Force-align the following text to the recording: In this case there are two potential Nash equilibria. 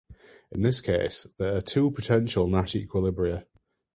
In 0.51 0.63
this 0.63 0.81
case 0.81 1.27
there 1.37 1.55
are 1.55 1.61
two 1.61 1.91
potential 1.91 2.47
Nash 2.47 2.73
equilibria. 2.73 3.45